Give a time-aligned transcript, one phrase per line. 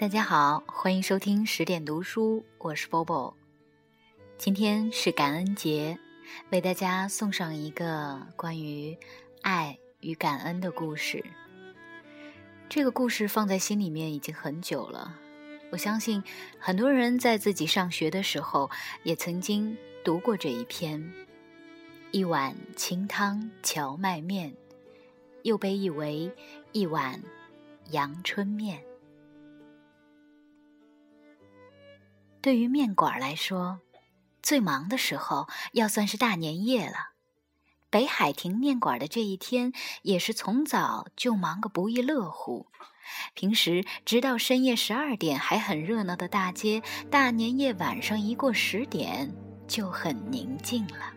[0.00, 3.34] 大家好，欢迎收听十点读书，我是 Bobo。
[4.38, 5.98] 今天是感恩节，
[6.48, 8.96] 为大家送上一个关于
[9.42, 11.22] 爱与感恩的故事。
[12.66, 15.18] 这个故事放在心里面已经很久了，
[15.70, 16.24] 我相信
[16.58, 18.70] 很多人在自己上学的时候
[19.02, 21.12] 也曾经读过这一篇。
[22.10, 24.56] 一碗清汤荞麦面，
[25.42, 26.32] 又被译为
[26.72, 27.22] 一碗
[27.90, 28.82] 阳春面。
[32.42, 33.80] 对于面馆来说，
[34.42, 37.10] 最忙的时候要算是大年夜了。
[37.90, 42.66] 北海亭面馆的这一天也是从早就忙个不亦乐乎。
[43.34, 49.34] 平时直到深夜十二点还很热闹的大街，大年夜晚上一过十点
[49.66, 51.12] 就很宁静了。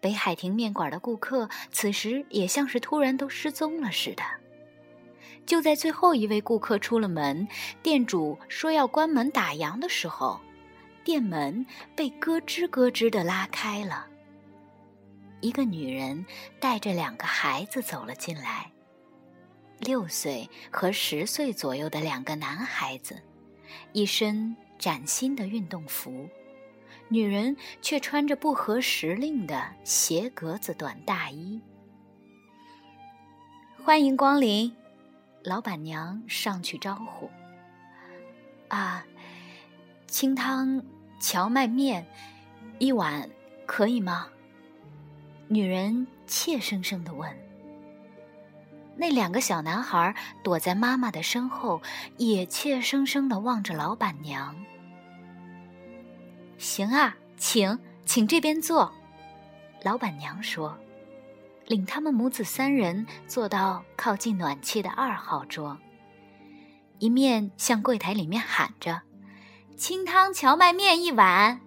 [0.00, 4.22] 北海亭面馆的顾客此时也像是突然都失踪了似的。
[5.46, 7.46] 就在最后一位顾客出了门，
[7.82, 10.40] 店主说要关门打烊的时候，
[11.04, 14.06] 店门被咯吱咯吱的拉开了。
[15.40, 16.26] 一个女人
[16.58, 18.72] 带着两个孩子走了进来，
[19.78, 23.22] 六岁和十岁左右的两个男孩子，
[23.92, 26.28] 一身崭新的运动服，
[27.08, 31.60] 女人却穿着不合时令的斜格子短大衣。
[33.84, 34.74] 欢迎光临。
[35.46, 37.30] 老板娘上去招呼
[38.66, 39.06] ：“啊，
[40.08, 40.82] 清汤
[41.20, 42.04] 荞麦面，
[42.80, 43.30] 一碗
[43.64, 44.26] 可以吗？”
[45.46, 47.32] 女人怯生生的问。
[48.96, 51.80] 那两个小男孩躲在妈妈的身后，
[52.16, 54.56] 也怯生生的望着老板娘。
[56.58, 58.92] “行啊，请，请这边坐。”
[59.84, 60.76] 老板娘说。
[61.66, 65.76] 领他们母子三人坐到靠近暖气的二号桌，
[66.98, 69.02] 一面向柜台里面喊着
[69.76, 71.60] ：“清汤荞麦面一碗。”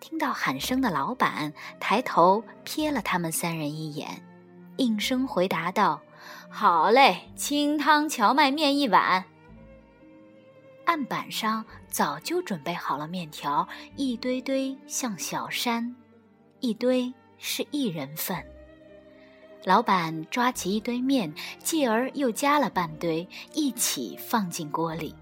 [0.00, 4.24] 听到喊声的老板抬头瞥了他们三人一眼，
[4.76, 6.00] 应声回答道
[6.48, 9.24] ：“好嘞，清汤荞麦面一碗。”
[10.86, 15.96] 案板上早就准备好了面条，一堆堆像小山，
[16.60, 17.12] 一堆。
[17.38, 18.44] 是一人份。
[19.64, 25.14] 老板抓起一堆面，继而又加了半堆，一起放进锅里。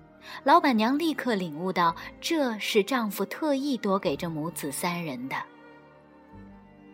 [0.44, 5.36] 老板娘立刻领悟到，这是丈夫特意多给这母子三人的。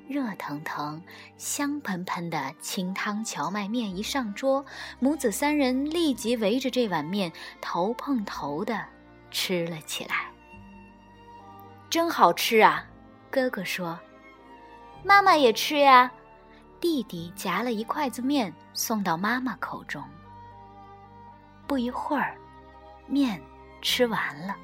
[0.08, 1.02] 热腾腾、
[1.36, 4.64] 香喷喷的清汤荞麦面一上桌，
[5.00, 8.84] 母子三人立即围着这碗面头碰头的
[9.30, 10.30] 吃了起来。
[11.88, 12.86] 真好吃啊！
[13.30, 13.98] 哥哥说。
[15.04, 16.10] 妈妈也吃呀，
[16.80, 20.02] 弟弟夹了一筷子面送到妈妈口中。
[21.66, 22.36] 不一会儿，
[23.06, 23.40] 面
[23.80, 24.54] 吃完了，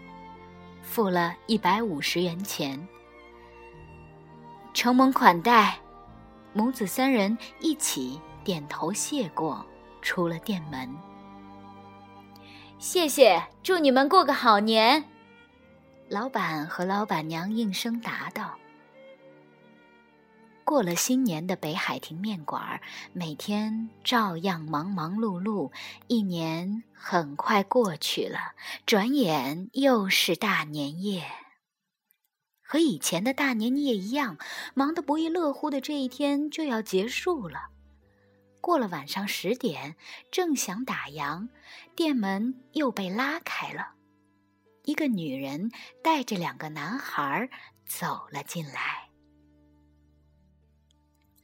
[0.82, 2.86] 付了一百五十元钱，
[4.72, 5.76] 承蒙款待，
[6.52, 9.64] 母子三人一起点头谢过，
[10.02, 10.88] 出了店门。
[12.78, 15.02] 谢谢，祝你们过个好年。
[16.08, 18.54] 老板和老板娘应声答道。
[20.68, 22.82] 过了新年的北海亭面馆，
[23.14, 25.72] 每天照样忙忙碌碌。
[26.08, 28.38] 一年很快过去了，
[28.84, 31.24] 转眼又是大年夜。
[32.60, 34.36] 和以前的大年夜一样，
[34.74, 37.70] 忙得不亦乐乎的这一天就要结束了。
[38.60, 39.96] 过了晚上十点，
[40.30, 41.48] 正想打烊，
[41.96, 43.92] 店门又被拉开了，
[44.84, 45.70] 一个女人
[46.04, 47.48] 带着两个男孩
[47.86, 49.07] 走了进来。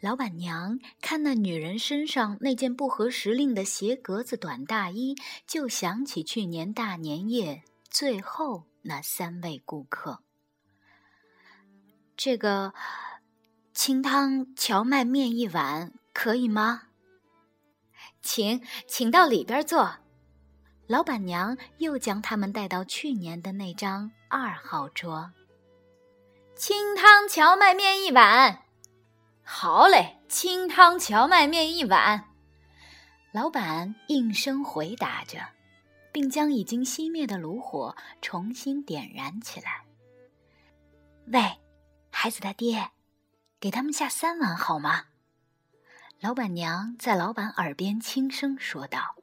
[0.04, 5.16] 老板娘看那女人身上那件不合时令的斜格子短大衣，
[5.47, 10.20] 就想起去年大年夜最后那三位顾客。
[12.19, 12.75] 这个
[13.72, 16.82] 清汤荞麦面一碗可以吗？
[18.20, 19.96] 请，请到里边坐。
[20.87, 25.32] 老板娘又将他们带到去年的那张二号桌。
[26.55, 28.63] 清汤荞麦面一碗。
[29.46, 32.25] 好嘞，清汤荞麦面一碗。
[33.31, 35.38] 老板应声回答着，
[36.11, 39.85] 并将已经熄灭的炉火重新点燃起来。
[41.26, 41.61] 喂，
[42.11, 42.91] 孩子他爹，
[43.61, 45.05] 给他们下三碗好吗？
[46.20, 49.17] 老板娘在老板耳边轻声说道：“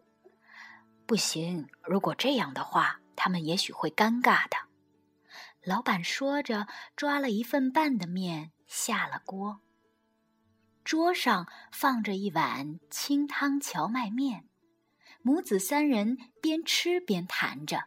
[1.08, 4.58] 不行，如果这样的话，他们也许会尴尬的。”
[5.66, 9.62] 老板说着，抓了一份半的面下了锅。
[10.84, 14.46] 桌上放着一碗清汤荞麦面，
[15.22, 17.86] 母子三人边吃边谈着，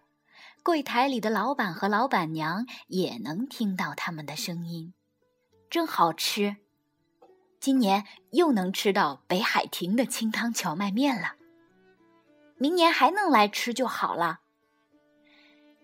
[0.62, 4.94] 柜台里的老板和老板娘也能听到他们的声音。
[5.68, 6.56] 真好吃，
[7.58, 11.34] 今年又能吃到北海亭的清汤荞麦面了。
[12.56, 14.40] 明年还能来吃就好了。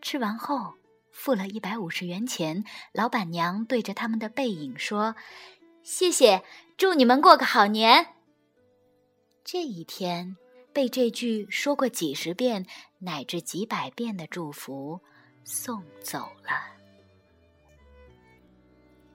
[0.01, 0.75] 吃完后，
[1.11, 5.17] 付了一百五十元钱，老板娘对着他们的背影说
[5.92, 6.44] ：“谢谢，
[6.76, 8.14] 祝你们过个好年。”
[9.44, 10.37] 这一天
[10.72, 12.64] 被这句说过几十遍
[13.00, 15.00] 乃至几百遍的祝福
[15.42, 16.78] 送走了。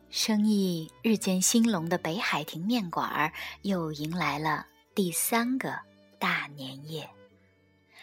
[0.09, 3.31] 生意日渐兴隆的北海亭面馆儿
[3.61, 5.79] 又迎来了第三个
[6.19, 7.09] 大年夜。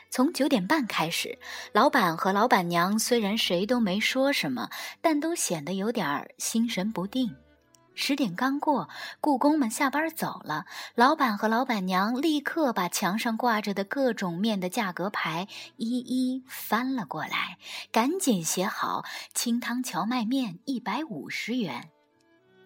[0.08, 1.38] 从九点半开始，
[1.72, 4.70] 老板和老板娘虽然谁都没说什么，
[5.02, 7.36] 但都显得有点心神不定。
[7.94, 8.88] 十点刚过，
[9.20, 15.46] 故宫们下班走了，老板和老板娘立刻把墙上挂着的各种面的价格牌
[15.76, 17.58] 一一翻了过来，
[17.92, 19.04] 赶紧写好
[19.34, 21.90] 清汤荞麦面一百五十元。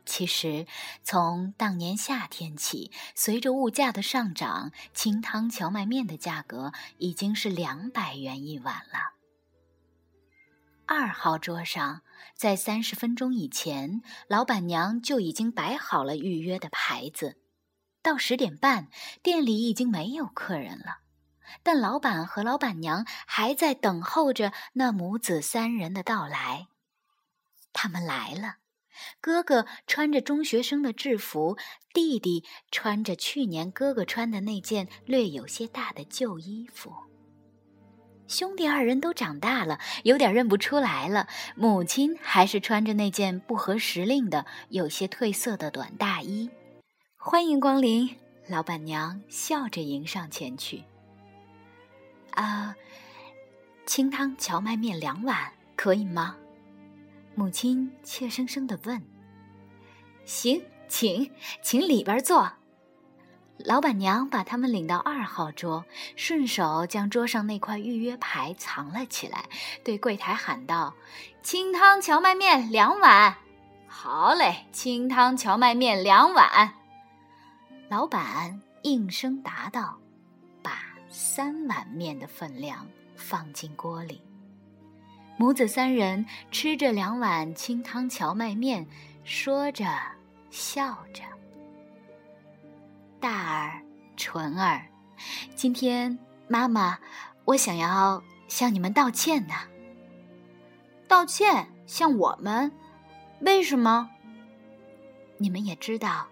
[0.05, 0.69] 其实，
[1.03, 9.16] 从当年夏天起，随着物价的上涨，清汤荞麦面的价格已经是两百元一碗了。
[10.89, 12.03] 二号桌上，
[12.37, 17.39] 在三十分钟以前，老板娘就已经摆好了预约的牌子。
[18.03, 18.89] 到十点半，
[19.21, 20.99] 店里已经没有客人了，
[21.65, 26.69] 但老板和老板娘还在等候着那母子三人的到来。
[27.73, 28.59] 他们来了。
[29.21, 31.59] 哥哥穿着中学生的制服，
[31.93, 36.95] 弟弟穿着去年哥哥穿的那件略有些大的旧衣服。
[38.29, 41.29] 兄弟二人都长大了，有点认不出来了。
[41.55, 46.51] 母亲还是穿着那件不合时令的、有些褪色的短大衣。
[47.17, 48.17] 欢迎光临，
[48.49, 50.83] 老板娘笑着迎上前去。
[52.33, 52.75] 啊，
[53.87, 56.37] 清汤荞麦面两碗，可以吗？
[57.35, 59.03] 母亲怯生生的问
[60.25, 61.31] ：“行，请，
[61.63, 62.53] 请里边坐。”
[63.59, 69.45] 老板娘把他们领到二号桌，顺手将桌上那块预约牌藏了起来，
[69.83, 70.95] 对柜台喊道
[71.43, 73.35] ：“清汤荞麦面两碗。
[73.89, 76.75] ”“好嘞，清汤荞麦面两碗。”
[77.89, 79.99] 老板应声答道，
[80.63, 82.87] 把三碗面的分量
[83.17, 84.21] 放进锅里。
[85.39, 88.87] 母子三人吃着两碗清汤荞麦面，
[89.25, 89.87] 说着
[90.51, 91.23] 笑着。
[93.21, 93.83] 大儿、
[94.17, 94.87] 纯儿，
[95.55, 96.19] 今天
[96.49, 96.99] 妈妈，
[97.45, 99.55] 我想要向你们道歉呢。
[101.09, 101.69] 道歉？
[101.87, 102.71] 向我们？
[103.41, 104.11] 为什么？
[105.39, 106.27] 你们也知道，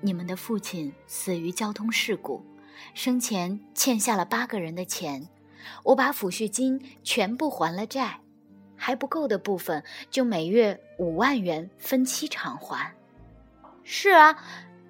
[0.00, 2.44] 你们的父亲死于交通事故，
[2.94, 5.28] 生前欠下了八个人的钱，
[5.84, 8.20] 我把抚恤金全部还了债。
[8.76, 12.92] 还不够的部分，就每月五万元分期偿还。
[13.82, 14.36] 是啊，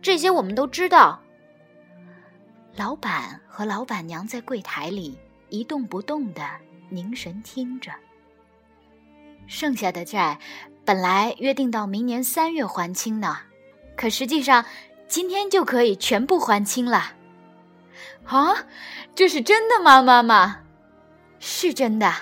[0.00, 1.20] 这些我们都知道。
[2.76, 5.16] 老板和老板娘在柜台里
[5.48, 6.42] 一动不动的
[6.88, 7.92] 凝神听着。
[9.46, 10.38] 剩下的债
[10.84, 13.38] 本来约定到明年三月还清呢，
[13.96, 14.64] 可实际上
[15.06, 17.12] 今天就可以全部还清了。
[18.24, 18.66] 啊，
[19.14, 20.62] 这是真的吗，妈妈？
[21.38, 22.12] 是真的。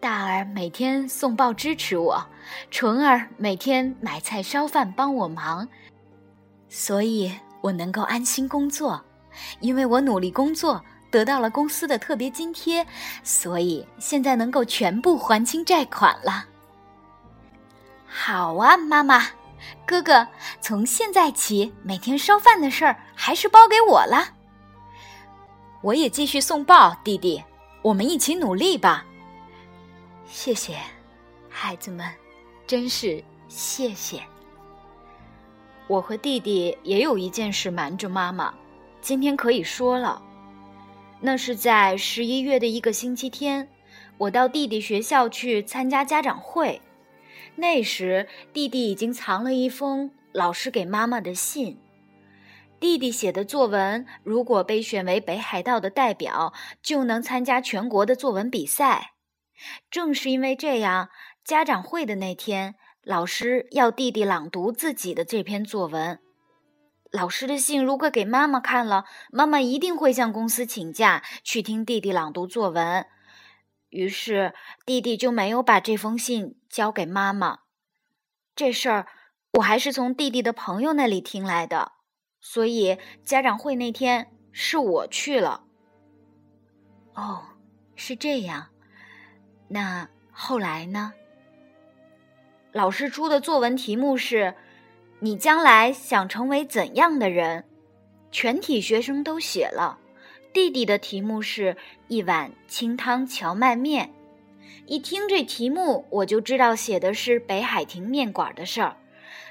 [0.00, 2.26] 大儿每天送报支持我，
[2.70, 5.68] 纯儿每天买菜烧饭帮我忙，
[6.68, 9.02] 所以我能够安心工作。
[9.60, 12.86] 因为我努力工作，得到了公司的特别津贴，
[13.22, 16.46] 所以现在能够全部还清债款了。
[18.06, 19.26] 好啊，妈妈，
[19.86, 20.26] 哥哥，
[20.60, 24.28] 从现在起每天烧饭的事儿还是包给我了。
[25.82, 27.42] 我也继续送报，弟弟，
[27.82, 29.04] 我们一起努力吧。
[30.26, 30.78] 谢谢，
[31.48, 32.08] 孩子们，
[32.66, 34.22] 真是谢谢。
[35.86, 38.54] 我和弟弟也有一件事瞒着妈妈，
[39.04, 40.22] 今天可以说了。
[41.20, 43.68] 那是在十一月的一个星期天，
[44.16, 46.80] 我到弟弟学校去参加家长会。
[47.54, 51.78] 那时，弟弟已经藏了一封老师给妈妈的信。
[52.80, 59.10] 弟弟写的作文，如果被选为北海道的代表，就能参加全国的作文比赛。
[59.90, 61.10] 正是因为这样，
[61.44, 66.18] 家长会的那天，老师要弟弟朗读自己的这篇作文。
[67.14, 73.06] 老师的信如果给妈妈看了，妈妈一定会向公司请假去听弟弟朗读作文。
[73.90, 74.52] 于是，
[74.84, 77.60] 弟弟就没有把这封信交给妈妈。
[78.56, 79.06] 这事儿
[79.52, 81.92] 我还是从弟弟的朋友那里听来的，
[82.40, 85.62] 所以家长会那天是我去了。
[87.14, 87.44] 哦，
[87.94, 88.70] 是这样。
[89.68, 91.12] 那后来呢？
[92.72, 94.56] 老师出的作文题目是
[95.24, 97.64] ：“你将来想成为怎样的人？”
[98.30, 99.98] 全体学生都写了。
[100.52, 101.78] 弟弟的题目是
[102.08, 104.12] 一碗清汤荞麦面。
[104.84, 108.98] 一听这题目，我就知道写的是北海亭面馆的事儿。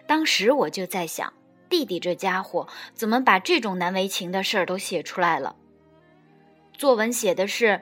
[0.05, 1.33] 当时我就在想，
[1.67, 5.55] 弟弟这家伙怎么把这种难为情的事儿都写出来了？
[6.77, 7.81] 作文写的是。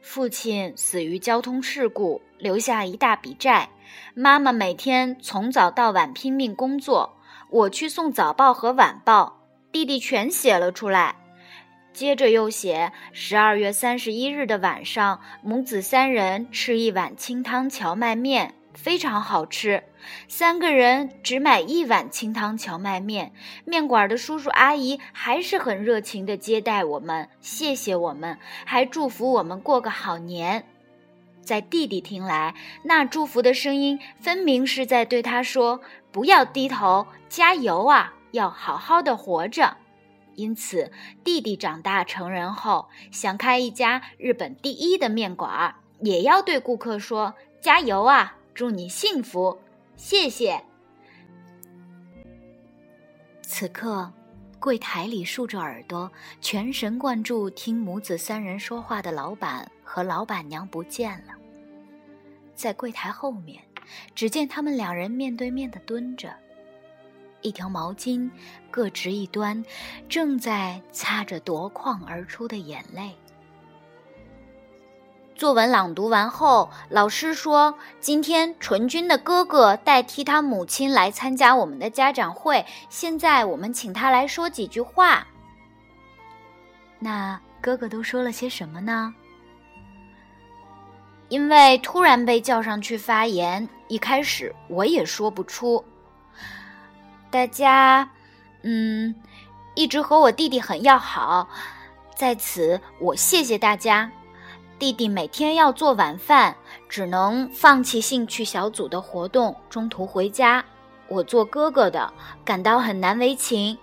[0.00, 3.68] 父亲死于交通事故，留下一大笔债。
[4.14, 7.17] 妈妈每天从早到晚拼命工作，
[7.50, 9.40] 我去送早报和晚报。
[9.70, 11.16] 弟弟全写了出来，
[11.92, 18.54] 接着又写十二月三十一日的晚上，母子三人吃一碗清汤荞麦面。
[18.74, 19.82] 非常好吃，
[20.28, 23.32] 三个人只买一碗清汤荞麦面。
[23.64, 30.64] 面馆的叔叔阿姨还是很热情地接待我们，谢谢我们，还祝福我们过个好年。
[31.48, 35.80] 在弟弟听来，那祝福的声音分明是在对他说
[36.12, 39.78] ：“不要低头，加油啊，要好好的活着。”
[40.36, 40.92] 因此，
[41.24, 49.58] 弟弟长大成人后，想开一家日本第一的面馆，也要对顾客说：“加油啊！”祝你幸福，
[49.96, 50.62] 谢谢。
[53.40, 54.12] 此刻，
[54.60, 56.12] 柜台里竖着耳朵、
[56.42, 61.37] 全神贯注听母子三人说话的老板和老板娘不见了。
[62.58, 63.62] 在柜台后面，
[64.16, 66.34] 只见他们两人面对面的蹲着，
[67.40, 68.28] 一条毛巾
[68.68, 69.64] 各执一端，
[70.08, 73.14] 正在擦着夺眶而出的眼泪。
[75.36, 85.28] 作文朗读完后，老师说：“今天纯君的哥哥代替他母亲来参加我们的家长会，现在我们请他来说几句话。”
[86.98, 89.14] 那哥哥都说了些什么呢？
[91.28, 95.84] 因为突然被叫上去发言，一开始我也说不出。
[97.30, 98.10] 大家，
[98.62, 99.14] 嗯，
[99.74, 101.48] 一直和我弟弟很要好，
[102.14, 104.10] 在此我谢谢大家。
[104.78, 106.56] 弟弟每天要做晚饭，
[106.88, 110.64] 只能放弃兴趣小组的活动，中途回家。
[111.08, 112.12] 我做哥哥的
[112.44, 113.76] 感到很难为情。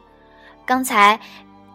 [0.66, 1.20] 刚才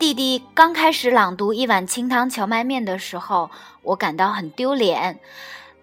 [0.00, 3.50] 弟弟刚开始朗读一碗清汤荞麦面的时候，
[3.83, 5.21] 我感到很丢脸。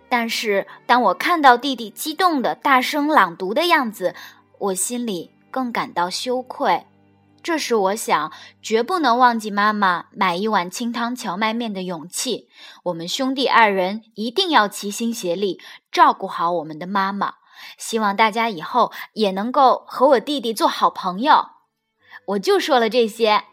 [0.10, 4.16] 但是当我看到弟弟激动的大声朗读的样子，
[4.58, 6.88] 我心里更感到羞愧。
[7.44, 12.50] 这时，我想绝不能忘记妈妈买一碗清汤荞麦面的勇气。
[12.86, 17.36] 我们兄弟二人一定要齐心协力，照顾好我们的妈妈。
[17.78, 21.50] 希望大家以后也能够和我弟弟做好朋友。
[22.30, 23.44] 我就说了这些。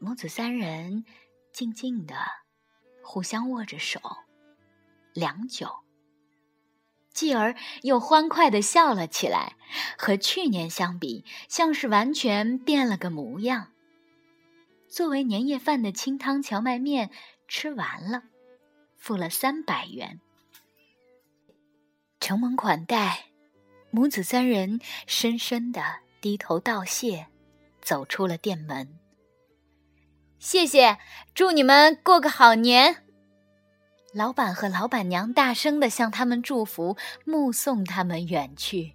[0.00, 1.04] 母子三人
[1.52, 2.14] 静静的
[3.02, 4.00] 互相握着手，
[5.12, 5.68] 良久。
[7.10, 9.56] 继而又欢快的笑了起来，
[9.96, 13.72] 和去年相比，像是完全变了个模样。
[14.88, 17.10] 作为年夜饭的清汤荞麦面
[17.48, 18.22] 吃完了，
[18.96, 20.20] 付了三百元，
[22.20, 23.26] 承蒙款待，
[23.90, 25.82] 母子三人深深的
[26.20, 27.26] 低头道谢，
[27.82, 28.97] 走出了店门。
[30.38, 30.98] 谢谢，
[31.34, 33.04] 祝你们过个好年。
[34.14, 38.94] 老板和老板娘大声的向他们祝福，目送他们远去。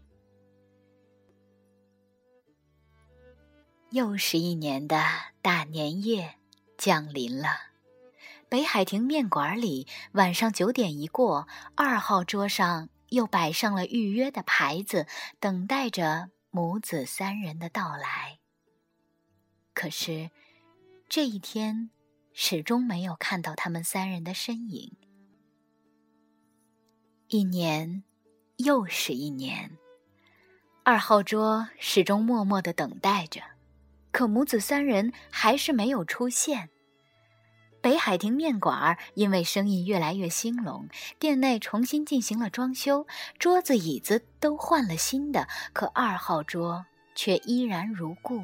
[3.92, 5.04] 又是一年的
[5.42, 6.36] 大年夜
[6.78, 7.50] 降临了，
[8.50, 15.06] 北海亭面馆里，晚上九点一过，二号桌上又摆上了预约的牌子，
[15.40, 18.40] 等待着母子三人的到来。
[19.76, 20.32] 可是，
[21.16, 21.92] 这一天
[22.34, 24.94] 始终没有看到他们三人的身影。
[27.28, 28.04] 一年，
[28.58, 29.78] 又是一年。
[30.82, 33.42] 二号桌始终默默的等待着，
[34.12, 36.72] 可母子三人还是没有出现。
[37.80, 40.88] 北海亭面馆因为生意越来越兴隆，
[41.20, 43.06] 店内重新进行了装修，
[43.38, 48.42] 桌子椅子都换了新的，可二号桌却依然如故。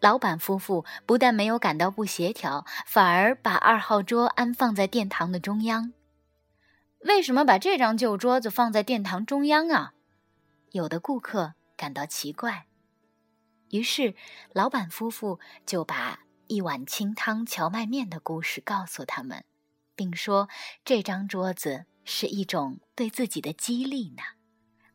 [0.00, 5.92] 老板夫妇不但没有感到不协调，反而把二号桌安放在殿堂的中央。
[7.00, 9.94] 为什么把这张旧桌子放在殿堂中央啊？
[10.70, 12.66] 有的顾客感到奇怪，
[13.70, 14.14] 于是
[14.52, 19.44] 老板夫妇就把一碗清汤荞麦面的故事告诉他们，
[19.94, 20.48] 并说
[20.84, 24.22] 这张桌子是一种对自己的激励呢，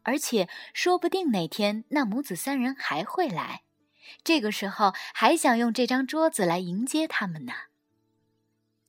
[0.04, 3.64] 而且说不定哪天那母子三人还会来，
[4.24, 7.54] 这个时候还想用这张桌子来迎接他们呢。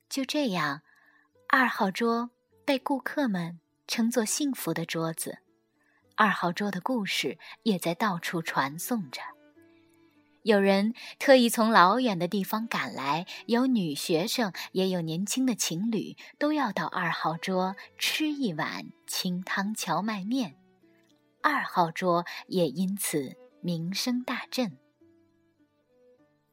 [0.09, 0.83] 就这样，
[1.49, 2.31] 二号桌
[2.65, 5.39] 被顾客们称作幸福的桌子。
[6.17, 9.21] 二号桌的故事也在到处传颂着。
[10.43, 20.57] 有人特意从老远的地方赶来，有女学生，也有年轻的情侣，都要到二号桌吃一碗清汤荞麦面。
[21.43, 24.77] 二号桌也因此名声大振。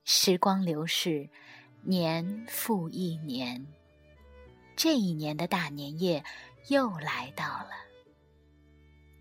[0.03, 1.29] 时光流逝，
[1.84, 3.65] 年复一年，
[4.75, 6.24] 这一年的大年夜
[6.70, 7.70] 又来到了。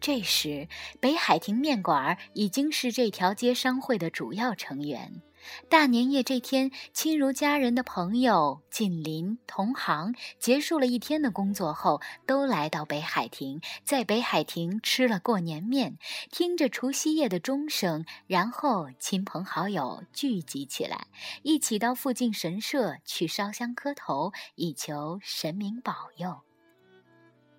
[0.00, 0.66] 这时，
[0.98, 5.22] 北海亭面馆已经是这条街商会的主要成员。
[5.68, 15.98] 大年夜这天，亲如家人的朋友、近邻、同行，结束了一天的工作后，都来到北海亭，在北海亭吃了过年面，
[16.30, 21.06] 听着除夕夜的钟声，然后亲朋好友聚集起来，
[21.42, 26.40] 一起到附近神社去烧香磕头，以求神明保佑。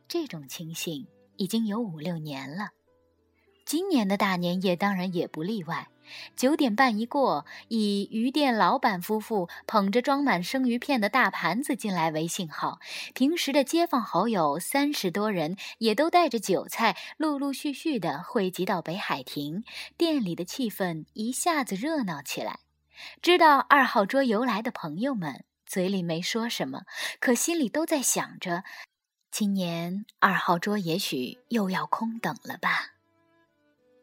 [0.08, 1.08] 这种情形
[1.38, 2.70] 已经有五六年了，
[3.66, 5.88] 今年的大年夜当然也不例外。
[6.36, 12.80] 九点半一过，以鱼店老板夫妇捧着装满生鱼片的大盘子进来为信号。
[13.14, 19.64] 平时的街坊好友三十多人，也都带着酒菜，陆陆续续的汇集到北海亭
[19.98, 22.60] 店里的气氛一下子热闹起来。
[23.22, 26.84] 知道二号桌由来的朋友们，嘴里没说什么，
[27.20, 28.64] 可心里都在想着：
[29.32, 32.96] 今年二号桌也许又要空等了吧。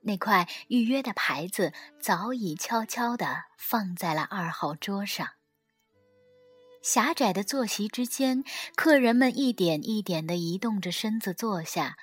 [0.08, 5.28] 那块预约的牌子早已悄悄地放在了二号桌上。
[6.80, 8.42] 狭窄的坐席之间，
[8.74, 11.98] 客人们一点一点地移动着身子坐下，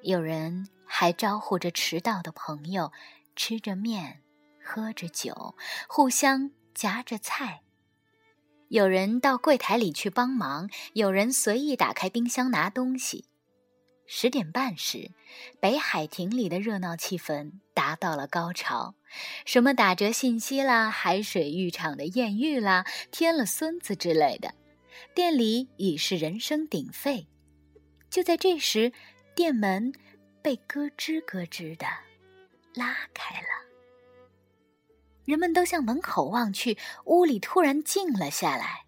[0.00, 2.90] 有人还招呼着迟到的朋友，
[3.36, 4.22] 吃着面，
[4.64, 5.54] 喝着酒，
[5.86, 7.60] 互相夹着菜。
[8.68, 13.26] 有人到柜台里去帮忙，有人随意打开冰箱拿东西。
[14.06, 15.10] 十点半时，
[15.58, 18.94] 北海亭里的热闹气氛达到了高潮，
[19.46, 24.54] 什么打折信息啦、海水浴场的艳遇啦、添了孙子之类的，
[25.14, 27.26] 店里已是人声鼎沸。
[28.10, 28.92] 就在这时，
[29.34, 29.92] 店门
[30.42, 31.86] 被咯吱咯吱的
[32.74, 33.48] 拉开了，
[35.24, 38.81] 人们都向门口望去，屋里突然静了下来。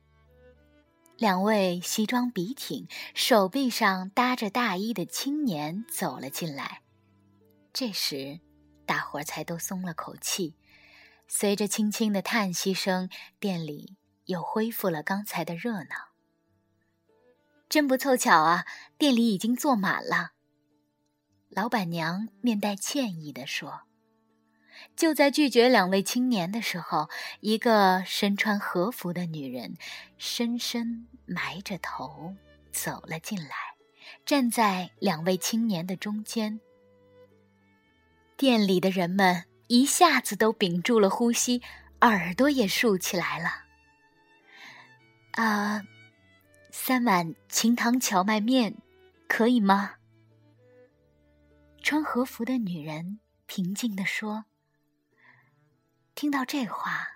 [1.16, 6.82] 两位西装笔挺、手臂上搭着大衣的青年走了进来。
[7.72, 8.40] 这时，
[8.84, 10.54] 大伙儿才都松了口气。
[11.28, 13.96] 随着轻轻的叹息声，店里
[14.26, 16.12] 又恢复了刚才的热闹。
[17.68, 18.66] 真不凑巧啊，
[18.98, 20.32] 店里已经坐满了。
[21.48, 23.82] 老板娘面带歉意地说。
[24.96, 27.08] 就在拒绝两位青年的时候，
[27.40, 29.74] 一个身穿和服的女人
[30.18, 32.34] 深深埋着头
[32.70, 33.54] 走了进来，
[34.24, 36.60] 站在两位青年的中间。
[38.36, 41.62] 店里的人们一下子都屏住了呼吸，
[42.00, 43.64] 耳朵也竖起来了。
[45.32, 45.82] 啊，
[46.70, 48.76] 三碗清汤荞麦面，
[49.28, 49.94] 可以吗？
[51.82, 54.44] 穿和服的女人平静地说。
[56.14, 57.08] 听到这话，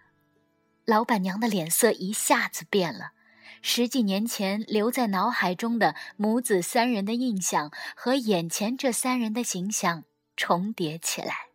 [0.84, 3.12] 老板娘的脸色一下子变了。
[3.62, 10.04] 十几年前留在脑海中的母子三人的印象和眼前这三人的形象
[10.37, 11.48] 重叠起来。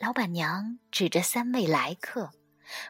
[0.00, 2.30] 老板娘指着三位来客，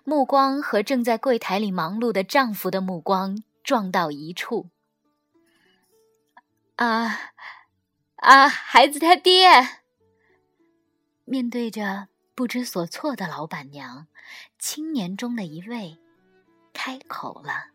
[0.04, 4.70] 目光和正在柜台里忙碌的丈夫的目光撞到一处。
[6.76, 7.33] 啊，
[8.16, 9.48] 啊，孩子他爹。
[11.24, 12.09] 面对着。
[12.35, 14.09] 不知所措的老板娘，
[14.59, 15.99] 青年中的一位，
[16.73, 17.66] 开口了：“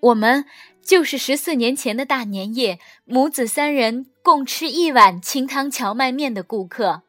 [0.00, 0.46] 我们
[0.82, 7.02] 就是十四年前的大年夜，母子三人共吃一碗清汤荞麦面的顾客。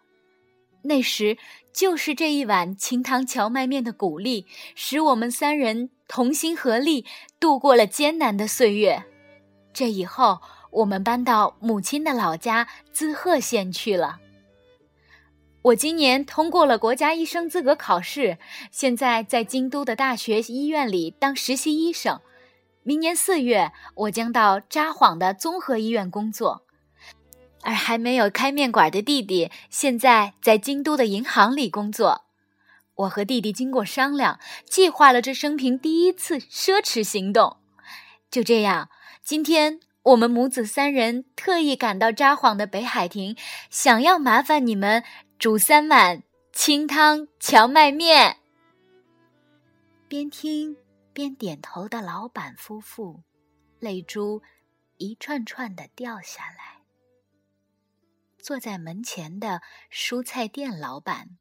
[0.83, 1.37] 那时，
[1.73, 7.05] 就是这一碗清汤荞麦面的鼓励，使我们三人同心合力
[7.39, 9.05] 度过了艰难的岁月。
[9.73, 14.19] 这以后，我们搬到母亲的老家滋贺县去了。”
[15.65, 18.37] 我今年通过了国家医生资格考试，
[18.69, 22.19] 现在在京都的大学医院里当实习医生。
[22.83, 26.63] 明年四月，我将到札幌的综合医院工作。
[27.63, 32.25] 而还没有开面馆的弟弟，现在在京都的银行里工作。
[32.93, 37.57] 我和弟弟经过商量，计划了这生平第一次奢侈行动。
[38.29, 38.89] 就这样，
[39.23, 43.35] 今天我们母子三人特意赶到札幌的北海亭，
[43.71, 45.03] 想要麻烦你们。
[45.37, 48.37] 煮三碗清汤荞麦面。
[50.07, 50.77] 边听
[51.11, 53.21] 边点头的老板夫妇，
[53.79, 54.41] 泪珠
[54.97, 56.83] 一串串的掉下来。
[58.37, 61.37] 坐在门前的蔬菜店老板，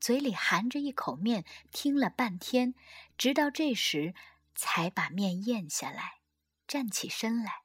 [0.00, 2.74] 嘴里含着一口面，听了半天，
[3.18, 4.14] 直到这时
[4.54, 6.14] 才把面咽下来，
[6.66, 7.62] 站起身来。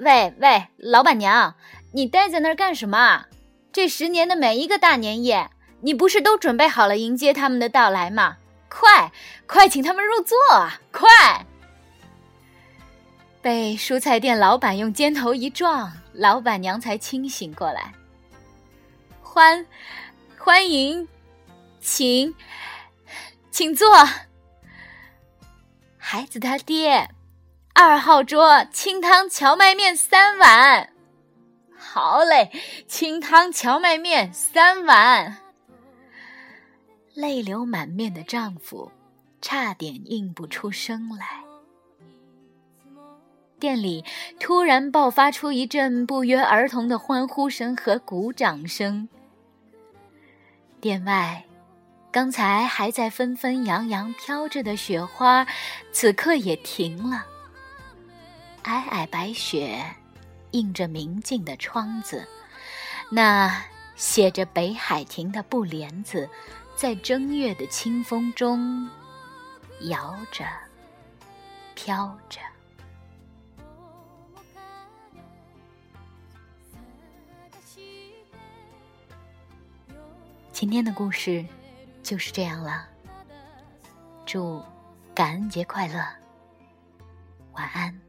[0.00, 1.56] 喂喂，老板娘，
[1.92, 3.26] 你待在那儿干什么？
[3.76, 5.50] 这十年的每一个大年夜，
[5.82, 8.38] 你不是都准备好了迎接他们的到来吗？
[8.70, 9.12] 快
[9.46, 10.80] 快请他们入座啊！
[10.90, 11.44] 快！
[13.42, 15.92] 被蔬菜店老板用肩头一撞。
[16.14, 17.92] 老板娘才清醒过来，
[19.20, 19.66] 欢
[20.38, 21.06] 欢迎，
[21.78, 22.34] 请
[23.50, 23.86] 请坐。
[25.98, 27.10] 孩子他爹，
[27.74, 30.95] 二号桌清汤荞麦面三碗。
[31.96, 32.50] 好嘞，
[32.86, 35.38] 清汤荞麦面三碗。
[37.14, 38.92] 泪流满面的丈夫
[39.40, 41.42] 差点应不出声来。
[43.58, 44.04] 店里
[44.38, 49.08] 突然爆发出一阵不约而同的欢呼声和鼓掌声。
[50.82, 51.46] 店外，
[52.12, 55.46] 刚才还在纷纷扬扬飘着的雪花，
[55.92, 57.24] 此刻也停了。
[58.62, 59.82] 皑皑白雪
[60.52, 62.26] 映着明净的窗子，
[63.10, 66.28] 那写着北海亭的布帘子，
[66.74, 68.88] 在正月的清风中
[69.82, 70.44] 摇着，
[71.74, 72.40] 飘着。
[80.52, 81.44] 今天的故事
[82.02, 82.88] 就是这样了。
[84.24, 84.62] 祝
[85.14, 86.02] 感恩节快乐，
[87.52, 88.05] 晚安。